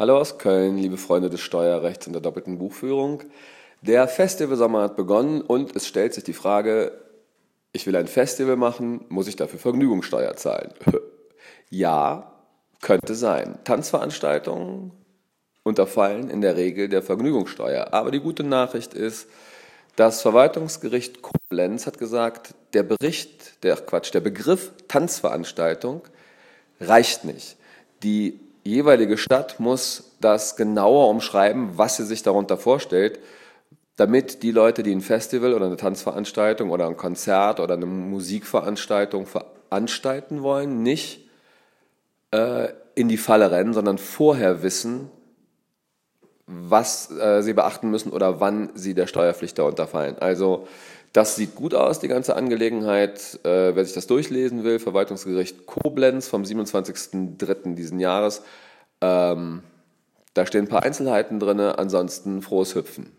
[0.00, 3.22] Hallo aus Köln, liebe Freunde des Steuerrechts und der doppelten Buchführung.
[3.82, 6.92] Der Festivalsommer hat begonnen und es stellt sich die Frage,
[7.74, 10.72] ich will ein Festival machen, muss ich dafür Vergnügungssteuer zahlen?
[11.68, 12.32] ja,
[12.80, 13.58] könnte sein.
[13.64, 14.92] Tanzveranstaltungen
[15.64, 17.92] unterfallen in der Regel der Vergnügungssteuer.
[17.92, 19.28] Aber die gute Nachricht ist,
[19.96, 26.00] das Verwaltungsgericht Koblenz hat gesagt, der Bericht, der Quatsch, der Begriff Tanzveranstaltung
[26.80, 27.58] reicht nicht.
[28.02, 33.18] Die jeweilige Stadt muss das genauer umschreiben, was sie sich darunter vorstellt,
[33.96, 39.26] damit die Leute, die ein Festival oder eine Tanzveranstaltung oder ein Konzert oder eine Musikveranstaltung
[39.26, 41.28] veranstalten wollen, nicht
[42.30, 45.10] äh, in die Falle rennen, sondern vorher wissen,
[46.46, 50.18] was äh, sie beachten müssen oder wann sie der Steuerpflicht da unterfallen.
[50.18, 50.66] Also
[51.12, 53.40] das sieht gut aus, die ganze Angelegenheit.
[53.44, 57.74] Äh, wer sich das durchlesen will, Verwaltungsgericht Koblenz vom 27.03.
[57.74, 58.42] diesen Jahres.
[59.00, 59.62] Ähm,
[60.34, 63.10] da stehen ein paar Einzelheiten drin, ansonsten frohes Hüpfen.